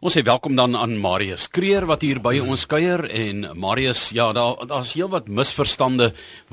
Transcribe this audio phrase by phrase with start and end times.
[0.00, 4.30] Ons sê welkom dan aan Marius Kreer wat hier by ons kuier en Marius ja
[4.32, 6.06] daar daar's heelwat misverstande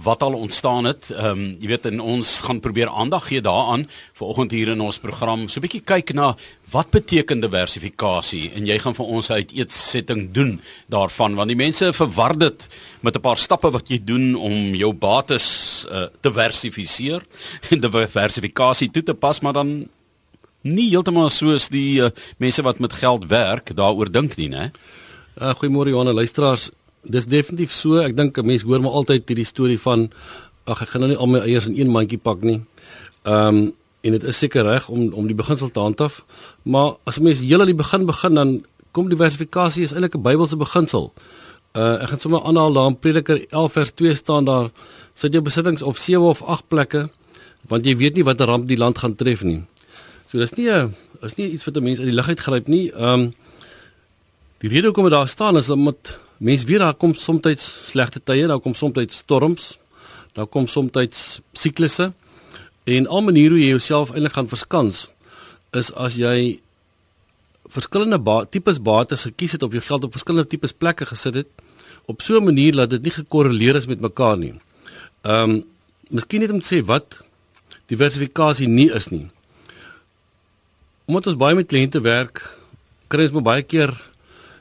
[0.03, 1.07] wat al ontstaan het.
[1.13, 3.87] Ehm um, jy weet en ons gaan probeer aandag gee daaraan
[4.19, 5.47] vanoggend hier in ons program.
[5.47, 6.35] So 'n bietjie kyk na
[6.75, 10.59] wat beteken diversifikasie en jy gaan vir ons 'n uitsetting doen
[10.91, 12.67] daarvan want die mense verwar dit
[12.99, 17.23] met 'n paar stappe wat jy doen om jou bates uh, te diversifiseer
[17.71, 19.87] en diversifikasie toe te pas maar dan
[20.67, 24.71] nie heeltemal soos die uh, mense wat met geld werk daaroor dink nie, né?
[25.41, 26.71] Uh, Goeiemôre Johan, luisteraars.
[27.07, 28.01] Dis definitief so.
[28.03, 30.09] Ek dink 'n mens hoor maar altyd hierdie storie van
[30.65, 32.61] ag ek gaan nou nie al my eiers in een mandjie pak nie.
[33.23, 36.23] Ehm um, en dit is seker reg om om die beginsel te handhaaf,
[36.63, 40.21] maar as 'n mens heel aan die begin begin dan kom diversifikasie is eintlik 'n
[40.21, 41.13] Bybelse beginsel.
[41.73, 44.71] Uh ek gaan sommer aanhaal daar in Prediker 11 vers 2 staan daar
[45.13, 47.09] sit jou besittings of 7 of 8 plekke
[47.67, 49.63] want jy weet nie watter ramp die land gaan tref nie.
[50.27, 52.67] So dis nie 'n is nie iets wat 'n mens uit die lug uit gryp
[52.67, 52.91] nie.
[52.91, 53.35] Ehm um,
[54.59, 58.47] die rede hoekom dit daar staan is omdat mense weet daar kom soms slegte tye,
[58.47, 59.77] daar kom soms storms,
[60.33, 60.91] daar kom soms
[61.53, 62.13] siklusse
[62.83, 65.09] en al maniere hoe jy jouself eintlik gaan verskans
[65.71, 66.59] is as jy
[67.65, 71.47] verskillende ba tipes bates gekies het op jou geld op verskillende tipes plekke gesit het
[72.05, 74.53] op so 'n manier dat dit nie gekorreleer is met mekaar nie.
[75.21, 75.63] Ehm um,
[76.09, 77.19] miskien net om te sê wat
[77.85, 79.29] diversifikasie nie is nie
[81.07, 82.41] omdat ons baie met kliënte werk,
[83.07, 83.93] kry ons baie keer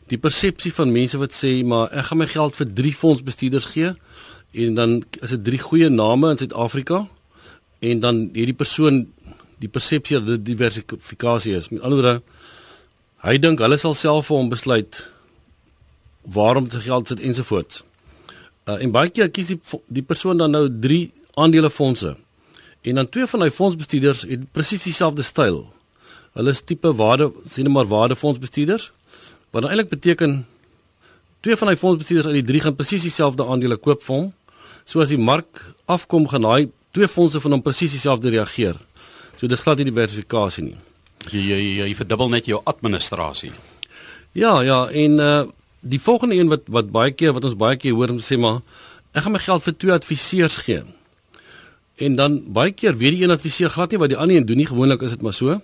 [0.07, 3.91] die persepsie van mense wat sê maar ek gaan my geld vir drie fondsbestuurders gee
[4.55, 7.03] en dan is dit drie goeie name in Suid-Afrika
[7.83, 9.03] en dan hierdie persoon
[9.59, 11.71] die persepsie dat dit diversifikasie is.
[11.73, 12.23] Met ander woorde,
[13.27, 15.01] hy dink hulle sal self vir hom besluit
[16.37, 17.83] waarom sy geld sit ensovoorts.
[18.67, 22.17] Uh, en baie keer kies die, die persoon dan nou drie aandelefondse.
[22.87, 25.65] En dan twee van hy fondsbestuurders het presies dieselfde styl.
[26.37, 28.91] Hulle is tipe waarde sien maar waardefondsbestuurders.
[29.51, 30.43] Wat nou eintlik beteken
[31.41, 34.27] twee van hy fondsbestuurders uit die drie gaan presies dieselfde aandele koop vir hom.
[34.85, 38.77] So as die mark afkom gaan daai twee fondse van hom presies dieselfde reageer.
[39.41, 40.77] So dis glad nie diversifikasie nie.
[41.33, 43.53] Jy jy jy verdubbel net jou administrasie.
[44.37, 45.47] Ja, ja, en uh
[45.87, 48.57] die volgende een wat wat baie keer wat ons baie keer hoor om sê maar
[49.15, 50.81] ek gaan my geld vir twee adviseurs gee.
[52.03, 54.59] En dan baie keer weet die een adviseur glad nie wat die ander een doen
[54.59, 55.61] nie, gewoonlik is dit maar so.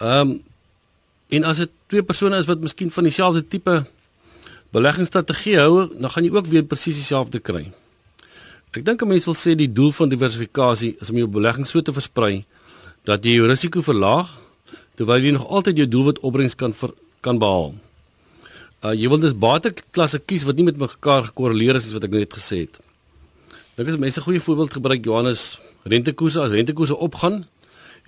[0.00, 0.38] Ehm um,
[1.30, 3.74] en as dit twee persone is wat miskien van dieselfde tipe
[4.74, 7.68] beleggingsstrategie hou, dan gaan jy ook weer presies dieselfde kry.
[8.74, 11.80] Ek dink 'n mens wil sê die doel van diversifikasie is om jou belegging so
[11.82, 12.44] te versprei
[13.04, 14.30] dat jy jou risiko verlaag
[14.96, 16.90] terwyl jy nog altyd jou doelwit opbrengs kan ver,
[17.20, 17.74] kan behaal.
[18.82, 22.32] Uh jy wil dus bateklasse kies wat nie met mekaar gekorreleer is wat ek net
[22.32, 22.80] gesê het.
[23.76, 27.46] Dink as mense 'n goeie voorbeeld gebruik Johannes rentekoerse as rentekoerse opgaan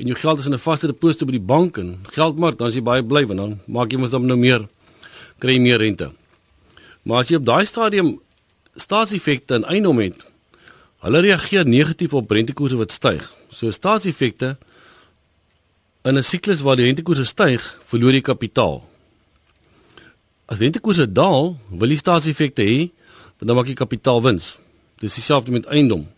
[0.02, 2.74] en jou geld is in 'n vaste deposito by die bank en geldmark, dan is
[2.74, 4.66] jy baie bly want dan maak jy mos dan nou meer
[5.38, 6.10] kry meer rente.
[7.02, 8.20] Maar as jy op daai stadium
[8.76, 10.24] staatseffekte in eiendom het,
[11.02, 13.32] hulle reageer negatief op rentekoerse wat styg.
[13.50, 14.56] So staatseffekte
[16.04, 18.88] in 'n siklus waar die rentekoerse styg, verloor jy kapitaal.
[20.46, 22.90] As rentekoerse daal, wil jy staatseffekte hê,
[23.38, 24.58] dan maak jy kapitaalwins.
[24.98, 26.08] Dis dieselfde met eiendom.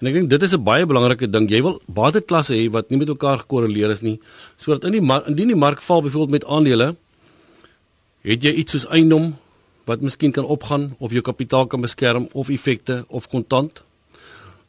[0.00, 1.48] En ek dink dit is 'n baie belangrike ding.
[1.48, 4.18] Jy wil bateklasse hê wat nie met mekaar gekorreleer is nie,
[4.56, 6.96] sodat in die indien die mark val byvoorbeeld met aandele,
[8.22, 9.36] het jy iets soos eiendom
[9.84, 13.82] wat miskien kan opgaan of jou kapitaal kan beskerm of effekte of kontant.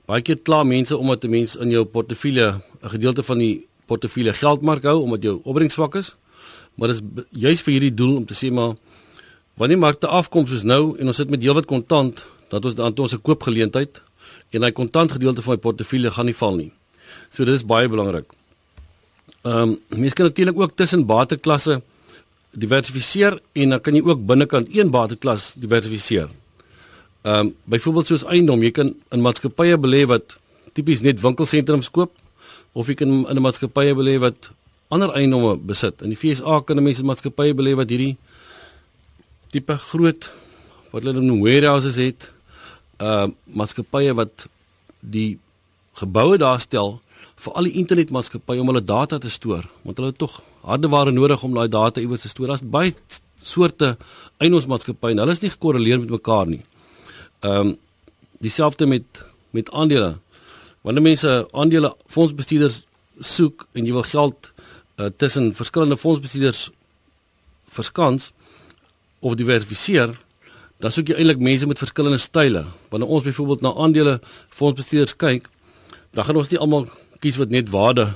[0.06, 4.34] Baie keer kla mense omdat 'n mens in jou portefeulje 'n gedeelte van die portefeulje
[4.34, 6.16] geldmark hou omdat jou opbrengs swak is.
[6.76, 8.76] Maar dit is juis vir hierdie doel om te sê maar
[9.56, 13.14] wanneer markte afkom soos nou en ons sit met heelwat kontant, dat ons dan ons
[13.14, 14.02] 'n koopgeleentheid
[14.52, 16.72] en hy kontant gedeelte van my portefeulje gaan nie val nie.
[17.32, 18.28] So dit is baie belangrik.
[19.42, 21.82] Ehm um, mens kan natuurlik ook tussen bateklasse
[22.52, 26.30] diversifiseer en dan kan jy ook binnekant een bateklas diversifiseer.
[27.22, 30.38] Ehm um, byvoorbeeld soos eiendom, jy kan in maatskappye belê wat
[30.74, 32.12] tipies net winkelsentrums koop
[32.74, 34.52] of jy kan in 'n maatskappye belê wat
[34.88, 36.02] ander eiendomme besit.
[36.02, 38.18] In die FSA kan mense maatskappye belê wat hierdie
[39.52, 40.32] tipe groot
[40.92, 42.32] wat hulle noem warehouses het
[43.02, 43.28] uh
[43.58, 44.48] maatskappye wat
[45.00, 45.40] die
[46.00, 47.00] geboue daar stel
[47.42, 51.44] vir al die internetmaatskappye om hulle data te stoor want hulle het tog hardeware nodig
[51.44, 52.52] om daai data iewers te stoor.
[52.52, 52.94] Daar's baie
[53.42, 53.96] soorte
[54.38, 56.62] eiendomsmaatskappye en hulle is nie gekorreleer met mekaar nie.
[57.42, 57.78] Ehm um,
[58.42, 60.18] dieselfde met met aandele.
[60.82, 62.84] Wanneer mense aandele fondsbestuurders
[63.20, 66.70] soek en jy wil geld uh, tussen verskillende fondsbestuurders
[67.70, 68.32] verskans
[69.20, 70.16] of diversifiseer,
[70.82, 72.66] dan soek jy eintlik mense met verskillende style.
[72.90, 74.20] Wanneer ons byvoorbeeld na aandele
[74.50, 75.48] fondsbestuurders kyk,
[76.12, 76.88] dan gaan ons nie almal
[77.22, 78.08] kies wat net waarde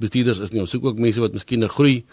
[0.00, 0.60] bestuurders is nie.
[0.60, 2.04] Ons soek ook mense wat miskien 'n groei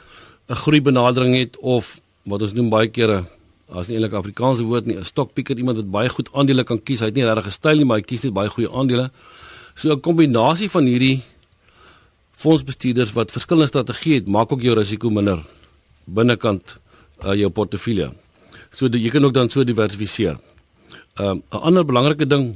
[0.50, 3.26] 'n groei benadering het of wat ons noem baie kere
[3.70, 7.00] as nie eintlik Afrikaanse woord nie, 'n stockpicker, iemand wat baie goed aandele kan kies.
[7.00, 9.12] Hy het nie regtig 'n styl nie, maar hy kies net baie goeie aandele.
[9.76, 11.22] So 'n kombinasie van hierdie
[12.32, 15.44] fondsbestuurders wat verskillende strategieë het, maak ook jou risiko minder
[16.06, 16.78] binnekant
[17.26, 18.14] uh, jou portefeulje.
[18.70, 20.38] So dat jy kan ook dan so diversifiseer.
[21.20, 22.56] Um, 'n ander belangrike ding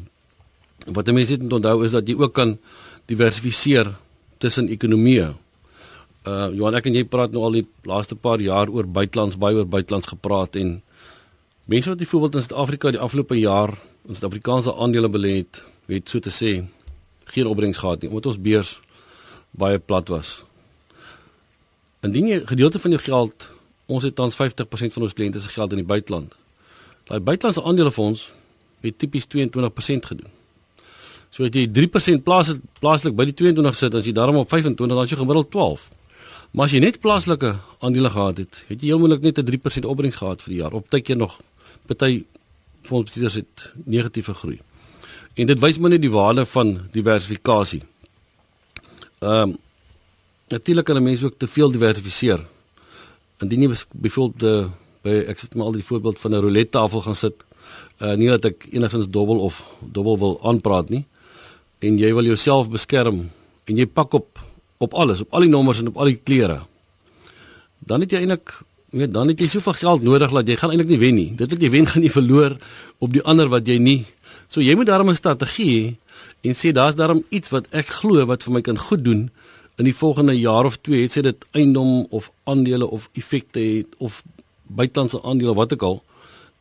[0.86, 2.58] wat mense moet onthou is dat jy ook kan
[3.06, 3.94] diversifiseer
[4.38, 5.34] tussen ekonomieë.
[6.26, 9.56] Uh Johan ek en jy praat nou al die laaste paar jaar oor buitelands baie
[9.58, 10.82] oor buitelands gepraat en
[11.66, 13.74] mense wat byvoorbeeld in Suid-Afrika die afgelope jaar
[14.08, 16.62] in Suid-Afrikaanse aandele belê het, het so te sê
[17.34, 18.80] geen opbrengs gehad nie omdat ons beurs
[19.52, 20.44] baie plat was.
[22.06, 23.50] Indien jy gedeelte van jou geld,
[23.92, 26.36] ons het tans 50% van ons kliënte se geld in die buiteland.
[27.10, 28.30] Daai buitelandse aandelefonds
[28.86, 30.30] het tipies 22% gedoen.
[31.32, 32.52] So as jy 3% plaas
[32.84, 35.88] plaaslik by die 22 sit, as jy daarom op 25, dan is jy gemiddeld 12.
[36.52, 39.88] Maar as jy net plaaslike aandele gehad het, het jy heel moontlik net 'n 3%
[39.88, 40.74] opbrengs gehad vir die jaar.
[40.74, 41.38] Op tydjie nog
[41.88, 42.24] party
[42.82, 44.60] fondsbestuurders het negatiewe groei.
[45.36, 47.82] En dit wys maar net die waarde van diversifikasie.
[49.20, 49.58] Ehm um,
[50.50, 52.46] natuurlik kan 'n mens ook te veel diversifiseer.
[53.42, 54.72] Indien jy byvoorbeeld
[55.02, 57.44] by ek sit maar al die voorbeeld van 'n roulette tafel gaan sit,
[58.02, 61.06] uh nie dat ek enigstens dobbel of dobbel wil aanpraat nie.
[61.80, 63.30] En jy wil jouself beskerm
[63.66, 64.40] en jy pak op
[64.78, 66.62] op alles, op al die nommers en op al die kleure.
[67.80, 68.62] Dan het jy eintlik
[68.92, 71.30] weet dan het jy soveel geld nodig dat jy gaan eintlik nie wen nie.
[71.36, 72.58] Dit wat jy wen gaan jy verloor
[73.00, 74.06] op die ander wat jy nie.
[74.48, 75.96] So jy moet daarom 'n strategie hê
[76.42, 79.30] en sê daar's daarom iets wat ek glo wat vir my kan goed doen
[79.82, 83.96] in die volgende jaar of twee het sê dit eiendom of aandele of effekte het
[83.98, 84.22] of
[84.70, 85.98] buitelandse aandele wat ook al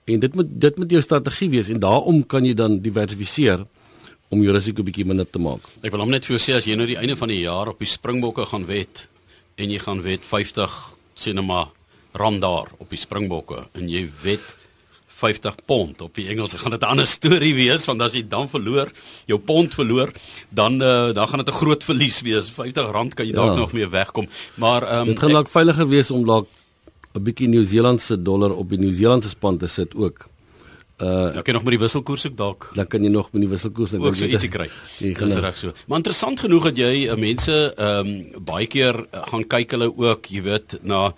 [0.09, 3.67] en dit moet dit moet jou strategie wees en daarom kan jy dan diversifiseer
[4.31, 5.65] om jou risiko bietjie minder te maak.
[5.83, 7.73] Ek wil hom net vir jou sê as jy nou die einde van die jaar
[7.73, 9.09] op die Springbokke gaan wet
[9.61, 10.79] en jy gaan wet 50
[11.19, 11.69] sê net maar
[12.17, 14.57] rand daar op die Springbokke en jy wet
[15.21, 18.49] 50 pond op die Engels gaan dit 'n ander storie wees want as jy dan
[18.49, 18.91] verloor,
[19.27, 20.13] jou pond verloor,
[20.49, 22.51] dan uh, dan gaan dit 'n groot verlies wees.
[22.51, 23.61] 50 rand kan jy dalk ja.
[23.61, 24.29] nog meer wegkom.
[24.55, 26.49] Maar ehm um, dit gaan dalk veiliger wees om dalk
[27.15, 30.29] 'n bietjie Nieu-Seelandse dollar op die Nieu-Seelandse span te sit ook.
[31.03, 32.71] Uh ja, kan nog met die wisselkoers ook dalk.
[32.75, 34.69] Dan kan jy nog met die wisselkoers ook so ietsie kry.
[34.99, 35.73] Dis reg so.
[35.87, 39.89] Maar interessant genoeg dat jy uh, mense ehm um, baie keer uh, gaan kyk hulle
[39.97, 41.15] ook, jy weet, na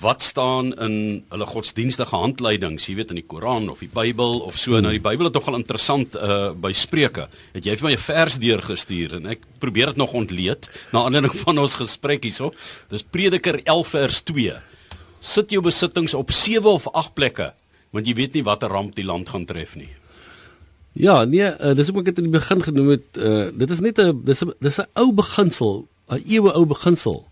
[0.00, 4.58] wat staan in hulle godsdienstige handleidings, jy weet in die Koran of die Bybel of
[4.60, 4.76] so.
[4.82, 7.28] Nou die Bybel is nogal interessant uh by Spreuke.
[7.54, 11.32] Het jy vir my 'n vers deurgestuur en ek probeer dit nog ontleed na aanleiding
[11.44, 12.52] van ons gesprek hierso.
[12.90, 14.56] Dis Prediker 11 vers 2.
[15.20, 17.52] Sit jou besittings op 7 of 8 plekke,
[17.90, 19.88] want jy weet nie watter ramp die land gaan tref nie.
[20.92, 23.80] Ja, nee, uh, dis ook ek het in die begin genoem het, uh dit is
[23.80, 27.24] net 'n dis 'n dis 'n ou beginsel, 'n eeue ou beginsel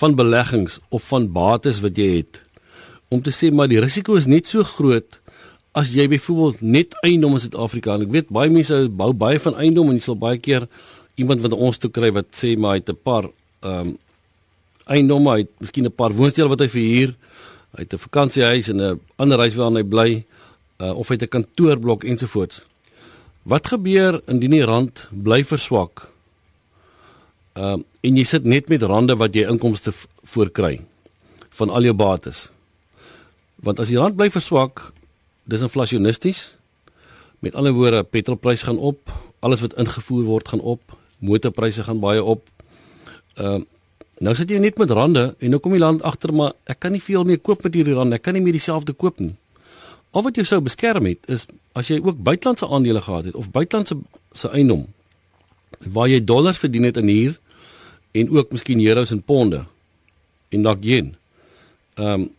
[0.00, 2.42] van beleggings of van bates wat jy het
[3.08, 5.20] om te sê maar die risiko is net so groot
[5.74, 9.58] as jy byvoorbeeld net eiendom in Suid-Afrika en ek weet baie mense bou baie van
[9.58, 10.68] eiendom en jy sal baie keer
[11.16, 13.30] iemand wat ons toe kry wat sê maar hy het 'n paar
[13.64, 13.98] ehm um,
[14.90, 17.14] eiendomme, hy het miskien 'n paar woonstelle wat hy verhuur,
[17.76, 20.24] hy het 'n vakansiehuis en 'n ander huis waar hy bly
[20.78, 22.62] uh, of hy het 'n kantoorblok ensovoorts.
[23.42, 26.13] Wat gebeur indien die rand bly verswak?
[27.54, 29.92] Ehm uh, en jy sit net met rande wat jy inkomste
[30.28, 30.80] voorkry
[31.56, 32.50] van al jou bates.
[33.62, 34.90] Want as die rand bly verswak,
[35.48, 36.56] dis inflasionisties.
[37.38, 42.22] Met ander woorde, petrolprys gaan op, alles wat ingevoer word gaan op, motorpryse gaan baie
[42.22, 42.50] op.
[43.38, 43.70] Ehm uh,
[44.18, 46.92] nou sit jy net met rande en nou kom die land agter maar ek kan
[46.94, 49.34] nie veel meer koop met hierdie rande, ek kan nie meer dieselfde koop nie.
[50.14, 53.50] Al wat jy sou beskerm het is as jy ook buitelandse aandele gehad het of
[53.50, 53.98] buitelandse
[54.32, 54.86] se eiendom
[55.82, 57.34] waar jy dollars verdien het in hier
[58.14, 59.64] en ook miskien euros en ponde
[60.54, 61.14] en dalk yen.
[61.98, 62.30] Ehm um,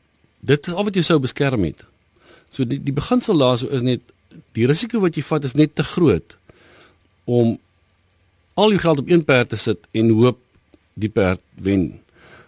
[0.46, 1.80] dit is al wat jy sou beskerm het.
[2.54, 4.02] So die die beginsel daarso is net
[4.54, 6.36] die risiko wat jy vat is net te groot
[7.26, 7.56] om
[8.54, 10.38] al jou geld op een perd te sit en hoop
[10.94, 11.88] die perd wen.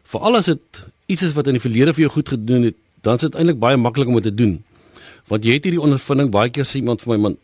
[0.04, 3.18] Veral as dit iets is wat in die verlede vir jou goed gedoen het, dan
[3.18, 4.54] is dit eintlik baie maklik om dit te doen.
[5.28, 7.42] Want jy het hierdie ondervinding baie keer sê iemand vir my man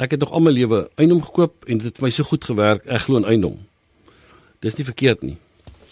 [0.00, 2.86] ek het nog al my lewe eiendom gekoop en dit het my so goed gewerk,
[2.88, 3.58] ek glo in eiendom.
[4.60, 5.36] Dis nie verkeerd nie.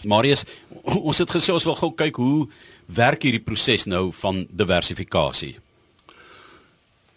[0.05, 0.45] Marius,
[0.83, 2.47] ons het gesê ons wil gou kyk hoe
[2.95, 5.55] werk hierdie proses nou van diversifikasie.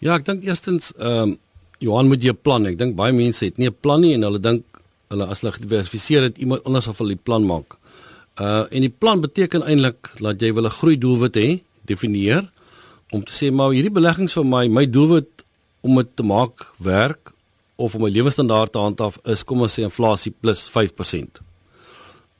[0.03, 1.39] Ja, ek dink eerstens ehm um,
[1.83, 2.67] Johan moet jy 'n plan.
[2.67, 4.63] Ek dink baie mense het nie 'n plan nie en hulle dink
[5.11, 7.77] hulle as hulle gediversifiseer het iemand anders of hulle die plan maak.
[8.41, 12.51] Uh en die plan beteken eintlik dat jy wil 'n groei doelwit hê, definieer
[13.11, 15.45] om te sê maar hierdie beleggings vir my, my doelwit
[15.83, 17.32] om dit te maak werk
[17.83, 21.41] of om 'n lewenstandaard te handhaaf is kom ons sê inflasie plus 5%.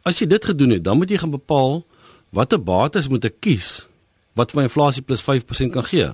[0.03, 1.85] As jy dit gedoen het, dan moet jy gaan bepaal
[2.31, 3.87] watter bates moet ek kies
[4.35, 6.11] wat vir my inflasie plus 5% kan gee.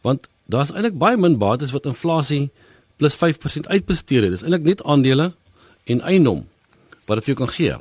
[0.00, 2.50] Want daar's eintlik baie min bates wat inflasie
[2.96, 4.30] plus 5% uitbesteed het.
[4.30, 5.32] Dis eintlik net aandele
[5.84, 6.46] en eiendom
[7.06, 7.74] wat dit vir jou kan gee.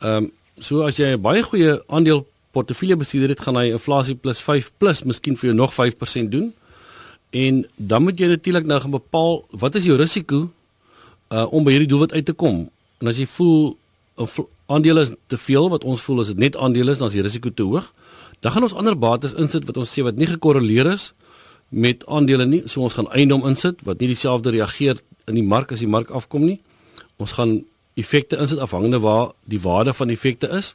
[0.00, 4.14] Ehm um, so as jy 'n baie goeie aandeel portefeulje bestuurder het, gaan hy inflasie
[4.14, 6.52] plus 5 plus miskien vir jou nog 5% doen.
[7.30, 10.48] En dan moet jy natuurlik nou gaan bepaal wat is jou risiko
[11.30, 12.64] uh om by hierdie doelwit uit te kom.
[12.98, 13.76] En as jy voel
[14.18, 17.14] 'n aandeel is te veel wat ons voel as dit net aandele is, dan is
[17.14, 17.92] die risiko te hoog.
[18.40, 21.12] Dan gaan ons ander bates insit wat ons sê wat nie gekorreleer is
[21.68, 22.62] met aandele nie.
[22.66, 26.10] So ons gaan eiendom insit wat nie dieselfde reageer in die mark as die mark
[26.10, 26.60] afkom nie.
[27.16, 30.74] Ons gaan effekte insit afhangende waar die waarde van effekte is.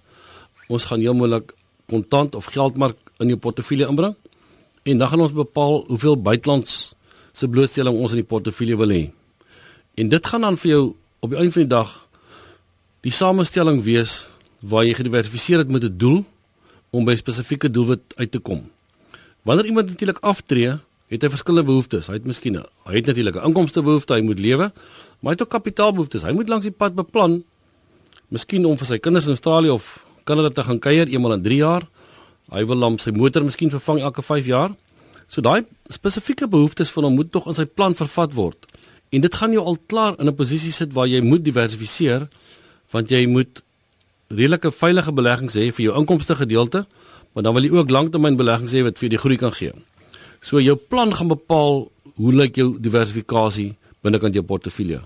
[0.67, 1.53] Ons gaan heel moontlik
[1.89, 4.15] kontant of geldmark in jou portefeulje inbring.
[4.85, 6.93] En dan gaan ons bepaal hoeveel buitelands
[7.33, 9.03] se blootstelling ons in die portefeulje wil hê.
[9.97, 10.83] En dit gaan dan vir jou
[11.25, 11.93] op die einde van die dag
[13.05, 14.27] die samestelling wees
[14.61, 16.23] waar jy gediversifiseer het met 'n doel
[16.89, 18.69] om by 'n spesifieke doelwit uit te kom.
[19.41, 20.77] Wanneer iemand natuurlik aftree,
[21.07, 22.07] het hy verskillende behoeftes.
[22.07, 24.71] Hy het miskien hy het natuurlik 'n inkomstebehoefte, hy moet lewe,
[25.19, 26.21] maar hy het ook kapitaalbehoeftes.
[26.21, 27.43] Hy moet langs die pad beplan
[28.27, 31.57] miskien om vir sy kinders in Australië of Kanada te gaan kuier eenmal in 3
[31.57, 31.87] jaar.
[32.53, 34.73] Hy wil hom sy motor miskien vervang elke 5 jaar.
[35.27, 38.67] So daai spesifieke behoeftes van hom moet tog in sy plan vervat word.
[39.09, 42.27] En dit gaan jou al klaar in 'n posisie sit waar jy moet diversifiseer
[42.91, 43.63] want jy moet
[44.29, 46.85] redelike veilige beleggings hê vir jou inkomste gedeelte,
[47.33, 49.73] maar dan wil jy ook langtermynbeleggings hê wat vir die groei kan gee.
[50.41, 55.01] So jou plan gaan bepaal hoe lyk jou diversifikasie binnekant jou portefeulje.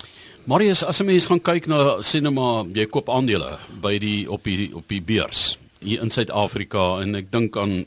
[0.46, 4.72] Marius, as 'n mens gaan kyk na sinema, jy koop aandele by die op die
[4.75, 7.86] op die beurs hier in Suid-Afrika en ek dink aan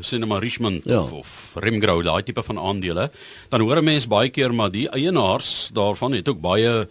[0.00, 1.02] Cinema Richmond ja.
[1.02, 3.10] of, of Remgrow, daai tipe van aandele,
[3.52, 6.88] dan hoor 'n mens baie keer maar die eienaars daarvan het ook baie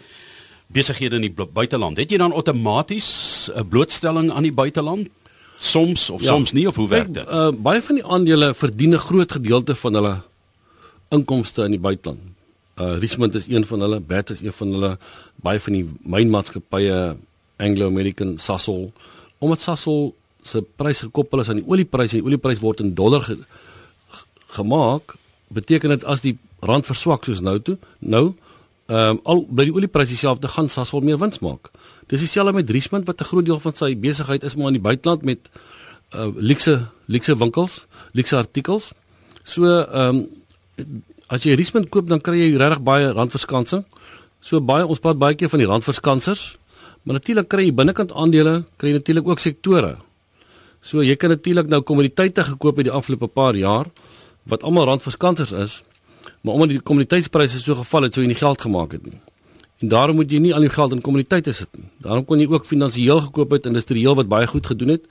[0.68, 1.98] besighede in die buiteland.
[1.98, 5.10] Het jy dan outomaties 'n blootstelling aan die buiteland?
[5.58, 7.28] Soms of ja, soms nie of hoe werk dit?
[7.28, 10.22] Uh, baie van die aandele verdien 'n groot gedeelte van hulle
[11.10, 12.20] inkomste in die buiteland.
[12.78, 14.98] Uh Richmond is een van hulle, Bat is een van hulle,
[15.36, 17.18] baie van die mynmaatskappye
[17.58, 18.94] Anglo American Sasol,
[19.40, 20.16] omdat Sasol
[20.48, 23.38] se prys gekoppel is aan die oliepryse en die oliepryse word in dollar ge,
[24.58, 25.16] gemaak,
[25.54, 28.34] beteken dit as die rand verswak soos nou toe, nou
[28.88, 31.68] ehm um, al by die oliepryse dieselfde gaan Sasol meer wins maak.
[32.08, 34.88] Dis dieselfde met Richmond wat 'n groot deel van sy besigheid is maar in die
[34.90, 35.50] buiteland met
[36.16, 38.94] uh luxe luxe winkels, luxe artikels.
[39.44, 40.24] So ehm
[40.80, 43.84] um, as jy Richmond koop dan kry jy regtig baie randverskansing.
[44.40, 46.58] So baie ons praat baie keer van die randverskansers.
[47.04, 49.98] Maar natuurlik kry jy binnekant aandele, kry jy natuurlik ook sektore.
[50.88, 53.90] So jy kan natuurlik nou kommoditeite gekoop het die afgelope paar jaar
[54.48, 55.82] wat almal randverskansers is.
[56.42, 59.20] Maar omdat die kommoditeitspryse so geval het, sou jy nie geld gemaak het nie.
[59.84, 61.90] En daarom moet jy nie al jou geld in kommoditeite sit nie.
[62.04, 65.10] Daarom kon jy ook finansiëel gekoop het, industrieel wat baie goed gedoen het.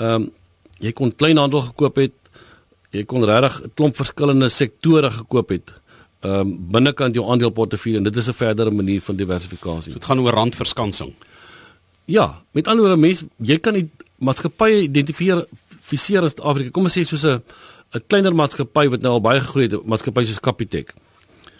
[0.00, 0.32] Ehm um,
[0.82, 2.14] jy kon kleinhandel gekoop het.
[2.92, 5.74] Jy kon regtig 'n klomp verskillende sektore gekoop het.
[6.20, 9.92] Ehm um, binnekant jou aandeleportefeulje en dit is 'n verdere manier van diversifikasie.
[9.92, 11.14] So dit gaan oor randverskansing.
[12.04, 15.46] Ja, met ander woorde mense, jy kan die maatskappye identifiseer
[15.90, 16.70] in Suid-Afrika.
[16.70, 17.42] Kom ons sê soos 'n
[17.94, 20.94] 'n kleiner maatskappy wat nou al baie gegroei het, maatskappy soos Capitec.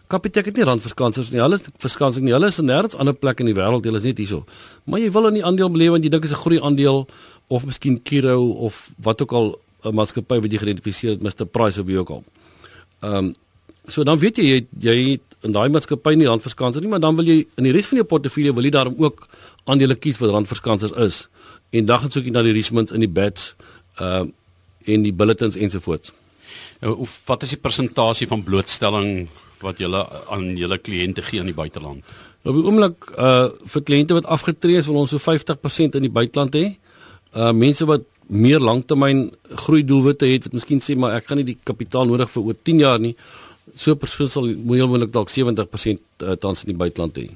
[0.08, 1.40] Capitec het nie randverskansers nie.
[1.40, 2.32] Hulle is verskansing nie.
[2.32, 3.84] Hulle is nêrens ander plek in die wêreld.
[3.84, 4.44] Hulle is net hierso.
[4.84, 7.08] Maar jy wil in die aandeel beleef want jy dink dit is 'n groei aandeel
[7.48, 11.80] of miskien Kiro of wat ook al 'n maatskappy wat jy geïdentifiseer het Mr Price
[11.80, 12.24] of wie ook al.
[13.00, 13.34] Ehm um,
[13.86, 17.28] so dan weet jy jy, jy in daai maatskappy nie randverskansers nie, maar dan wil
[17.28, 19.26] jy in die res van jou portefeulje wil jy daarom ook
[19.70, 21.24] aandele kies wat randverskansers is.
[21.74, 23.52] En dan gaan soek jy na die Richmonds in die bets
[24.00, 24.32] ehm uh,
[24.84, 26.10] en die bulletins ensovoorts.
[26.84, 29.30] Nou, wat is die persentasie van blootstelling
[29.64, 32.04] wat julle aan julle kliënte gee in die buiteland?
[32.44, 36.04] Nou, op die oomblik uh vir kliënte wat afgetree is, wil ons so 50% in
[36.04, 36.66] die buiteland hê.
[37.32, 39.30] Uh mense wat meer langtermyn
[39.64, 42.60] groei doelwitte het, wat miskien sê maar ek gaan nie die kapitaal nodig vir oor
[42.68, 43.14] 10 jaar nie.
[43.74, 47.28] So persoon sal moontlik dalk 70% uh, tans in die buiteland hê.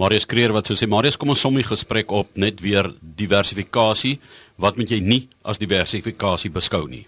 [0.00, 4.16] Marius Kreer wat so sê Marius kom ons som die gesprek op net weer diversifikasie.
[4.60, 7.04] Wat moet jy nie as diversifikasie beskou nie?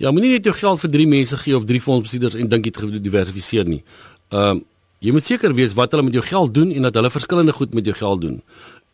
[0.00, 2.72] Ja, moenie net jou geld vir drie mense gee of drie fondsbestuurders en dink jy
[2.72, 3.82] het gediversifiseer nie.
[4.32, 4.66] Ehm um,
[5.00, 7.72] jy moet seker wees wat hulle met jou geld doen en dat hulle verskillende goed
[7.72, 8.34] met jou geld doen.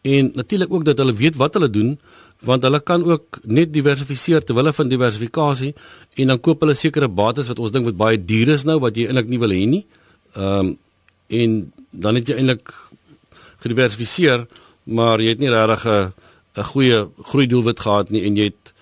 [0.07, 1.97] En natuurlik ook dat hulle weet wat hulle doen
[2.41, 5.73] want hulle kan ook net diversifiseer terwyl hulle van diversifikasie
[6.17, 8.97] en dan koop hulle sekere bates wat ons dink wat baie duur is nou wat
[8.97, 9.85] jy eintlik nie wil hê nie.
[10.35, 10.77] Ehm um,
[11.27, 11.55] en
[11.91, 12.71] dan het jy eintlik
[13.65, 14.45] gediversifiseer
[14.85, 16.13] maar jy het nie regtig 'n
[16.57, 18.73] 'n goeie groei doelwit gehad nie en jy het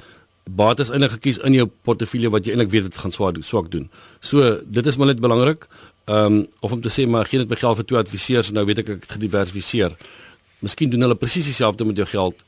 [0.44, 3.88] bates eintlik gekies in jou portefeulje wat jy eintlik weet dit gaan swak swak doen.
[4.20, 5.66] So dit is maar net belangrik.
[6.04, 8.64] Ehm um, of om te sê maar geen net my geld vir twee adviseurs nou
[8.64, 9.96] weet ek ek het gediversifiseer.
[10.60, 12.44] Miskien doen hulle presies dieselfde met jou geld